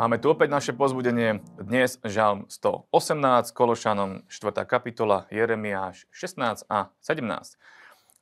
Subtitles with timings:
[0.00, 1.44] Máme tu opäť naše pozbudenie.
[1.60, 4.64] Dnes žalm 118, Kološanom 4.
[4.64, 7.60] kapitola, Jeremiáš 16 a 17.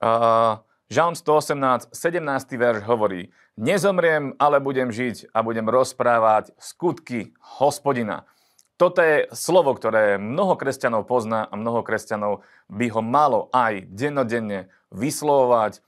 [0.03, 0.59] Uh,
[0.91, 2.59] žalm 118, 17.
[2.59, 7.31] verš hovorí Nezomriem, ale budem žiť a budem rozprávať skutky
[7.63, 8.27] hospodina.
[8.75, 14.67] Toto je slovo, ktoré mnoho kresťanov pozná a mnoho kresťanov by ho malo aj dennodenne
[14.91, 15.79] vyslovovať,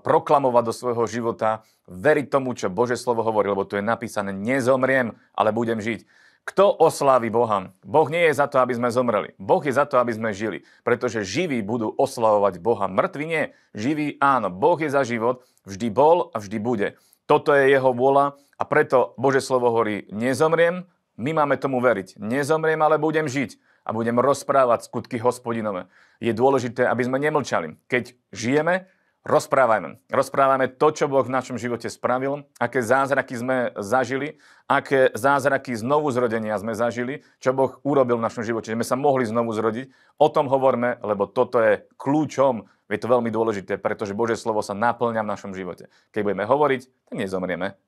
[0.00, 5.12] proklamovať do svojho života, veriť tomu, čo Bože slovo hovorí, lebo tu je napísané, nezomriem,
[5.36, 6.08] ale budem žiť.
[6.42, 7.70] Kto oslávi Boha?
[7.86, 9.30] Boh nie je za to, aby sme zomreli.
[9.38, 10.66] Boh je za to, aby sme žili.
[10.82, 12.90] Pretože živí budú oslavovať Boha.
[12.90, 13.42] Mŕtvi nie.
[13.78, 14.50] Živí áno.
[14.50, 15.46] Boh je za život.
[15.62, 16.98] Vždy bol a vždy bude.
[17.30, 20.82] Toto je jeho vôľa a preto Bože slovo hovorí, nezomriem,
[21.14, 22.18] my máme tomu veriť.
[22.18, 25.86] Nezomriem, ale budem žiť a budem rozprávať skutky hospodinové.
[26.18, 27.78] Je dôležité, aby sme nemlčali.
[27.86, 28.90] Keď žijeme,
[29.22, 30.02] Rozprávajme.
[30.10, 36.10] Rozprávajme to, čo Boh v našom živote spravil, aké zázraky sme zažili, aké zázraky znovu
[36.10, 40.18] zrodenia sme zažili, čo Boh urobil v našom živote, že sme sa mohli znovu zrodiť.
[40.18, 44.74] O tom hovorme, lebo toto je kľúčom, je to veľmi dôležité, pretože Božie slovo sa
[44.74, 45.86] naplňa v našom živote.
[46.10, 47.78] Keď budeme hovoriť, tak nezomrieme.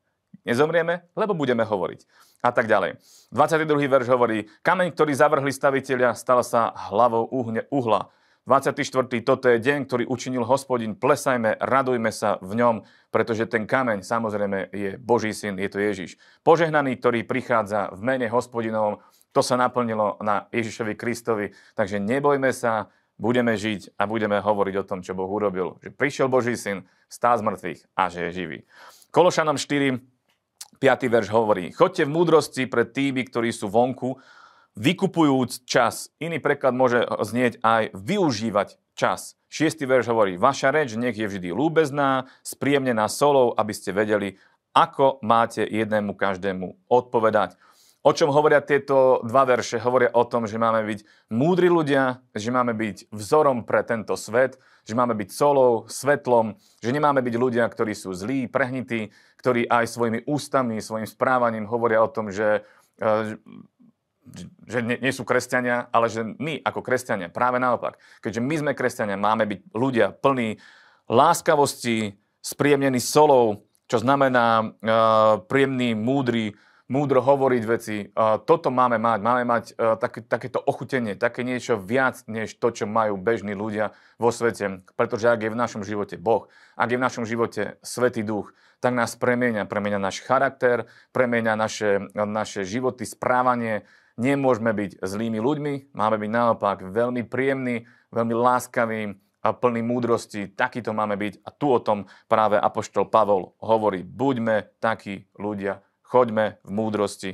[0.46, 2.06] Nezomrieme, lebo budeme hovoriť.
[2.46, 3.02] A tak ďalej.
[3.34, 3.90] 22.
[3.90, 7.26] verš hovorí, kameň, ktorý zavrhli staviteľia, stal sa hlavou
[7.74, 8.06] uhla
[8.44, 9.08] 24.
[9.24, 10.92] Toto je deň, ktorý učinil hospodin.
[10.92, 16.20] Plesajme, radujme sa v ňom, pretože ten kameň samozrejme je Boží syn, je to Ježiš.
[16.44, 19.00] Požehnaný, ktorý prichádza v mene hospodinovom,
[19.32, 21.56] to sa naplnilo na Ježišovi Kristovi.
[21.72, 25.80] Takže nebojme sa, budeme žiť a budeme hovoriť o tom, čo Boh urobil.
[25.80, 28.58] Že prišiel Boží syn, stál z mŕtvych a že je živý.
[29.08, 30.04] Kološanom 4,
[30.84, 31.08] 5.
[31.08, 34.20] verš hovorí, chodte v múdrosti pred tými, ktorí sú vonku,
[34.74, 36.10] vykupujúc čas.
[36.18, 39.38] Iný preklad môže znieť aj využívať čas.
[39.50, 44.38] Šiestý verš hovorí, vaša reč nech je vždy lúbezná, spríjemnená solou, aby ste vedeli,
[44.74, 47.54] ako máte jednému každému odpovedať.
[48.04, 49.80] O čom hovoria tieto dva verše?
[49.80, 54.60] Hovoria o tom, že máme byť múdri ľudia, že máme byť vzorom pre tento svet,
[54.84, 56.52] že máme byť solou, svetlom,
[56.84, 59.08] že nemáme byť ľudia, ktorí sú zlí, prehnití,
[59.40, 62.68] ktorí aj svojimi ústami, svojim správaním hovoria o tom, že
[64.64, 68.72] že nie, nie sú kresťania, ale že my ako kresťania, práve naopak, keďže my sme
[68.72, 70.56] kresťania, máme byť ľudia plní
[71.08, 76.56] láskavosti, spríjemnení solou, čo znamená uh, príjemný, múdry,
[76.94, 77.96] múdro hovoriť veci.
[78.46, 79.18] Toto máme mať.
[79.18, 83.90] Máme mať uh, také, takéto ochutenie, také niečo viac, než to, čo majú bežní ľudia
[84.22, 84.86] vo svete.
[84.94, 86.46] Pretože ak je v našom živote Boh,
[86.78, 89.66] ak je v našom živote Svetý Duch, tak nás premenia.
[89.66, 93.82] Premenia náš charakter, premenia naše, naše životy, správanie,
[94.14, 97.82] Nemôžeme byť zlými ľuďmi, máme byť naopak veľmi príjemní,
[98.14, 100.54] veľmi láskaví a plný múdrosti.
[100.54, 104.06] Takýto máme byť a tu o tom práve Apoštol Pavol hovorí.
[104.06, 107.30] Buďme takí ľudia, choďme v múdrosti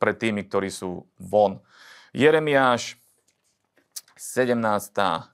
[0.00, 1.62] pred tými, ktorí sú von.
[2.10, 2.98] Jeremiáš
[4.18, 4.56] 17.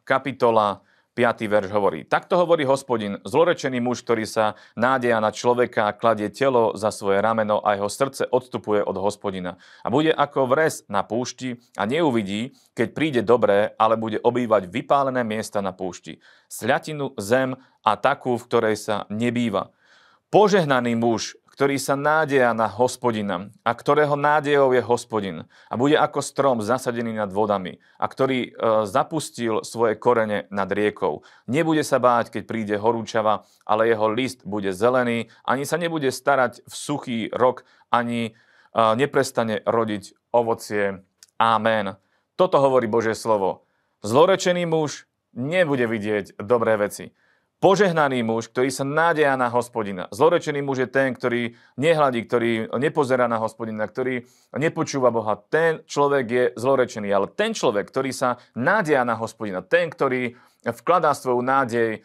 [0.03, 0.83] kapitola
[1.21, 1.53] 5.
[1.53, 2.06] verš hovorí.
[2.06, 7.61] Takto hovorí hospodin, zlorečený muž, ktorý sa nádeja na človeka, kladie telo za svoje rameno
[7.61, 9.59] a jeho srdce odstupuje od hospodina.
[9.84, 15.21] A bude ako vres na púšti a neuvidí, keď príde dobré, ale bude obývať vypálené
[15.27, 16.23] miesta na púšti.
[16.49, 19.75] Sľatinu, zem a takú, v ktorej sa nebýva.
[20.31, 26.22] Požehnaný muž, ktorý sa nádeja na hospodina a ktorého nádejou je hospodin a bude ako
[26.22, 28.50] strom zasadený nad vodami a ktorý e,
[28.87, 31.27] zapustil svoje korene nad riekou.
[31.50, 36.62] Nebude sa báť, keď príde horúčava, ale jeho list bude zelený, ani sa nebude starať
[36.65, 38.32] v suchý rok, ani e,
[38.94, 41.03] neprestane rodiť ovocie.
[41.37, 41.99] Amen.
[42.38, 43.67] Toto hovorí Božie slovo.
[44.00, 47.12] Zlorečený muž nebude vidieť dobré veci.
[47.60, 50.09] Požehnaný muž, ktorý sa nádeja na hospodina.
[50.09, 54.25] Zlorečený muž je ten, ktorý nehľadí, ktorý nepozerá na hospodina, ktorý
[54.56, 55.37] nepočúva Boha.
[55.37, 57.12] Ten človek je zlorečený.
[57.12, 62.00] Ale ten človek, ktorý sa nádeja na hospodina, ten, ktorý vkladá svoju nádej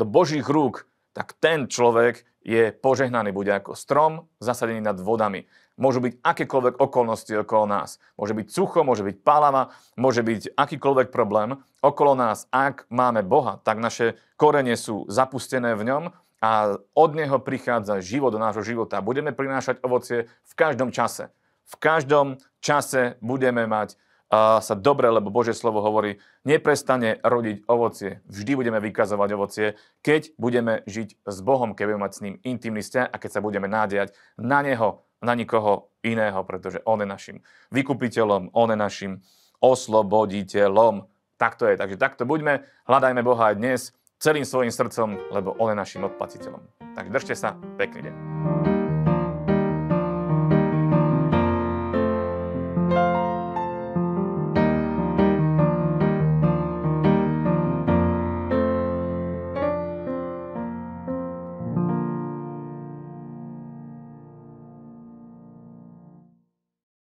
[0.00, 5.44] do Božích rúk, tak ten človek je požehnaný, bude ako strom zasadený nad vodami.
[5.80, 7.96] Môžu byť akékoľvek okolnosti okolo nás.
[8.16, 12.44] Môže byť sucho, môže byť pálava, môže byť akýkoľvek problém okolo nás.
[12.52, 16.04] Ak máme Boha, tak naše korene sú zapustené v ňom
[16.40, 19.04] a od Neho prichádza život do nášho života.
[19.04, 21.32] Budeme prinášať ovocie v každom čase.
[21.68, 23.96] V každom čase budeme mať
[24.30, 28.22] uh, sa dobre, lebo Božie slovo hovorí, neprestane rodiť ovocie.
[28.30, 29.66] Vždy budeme vykazovať ovocie,
[30.00, 33.44] keď budeme žiť s Bohom, keď budeme mať s ním intimný vzťah a keď sa
[33.44, 37.36] budeme nádejať na Neho, na nikoho iného, pretože On je našim
[37.74, 39.12] vykupiteľom, On je našim
[39.60, 41.04] osloboditeľom.
[41.36, 41.76] Tak to je.
[41.76, 43.80] Takže takto buďme, hľadajme Boha aj dnes
[44.20, 46.60] celým svojim srdcom, lebo On je našim odplatiteľom.
[46.96, 48.79] Tak držte sa, pekný deň.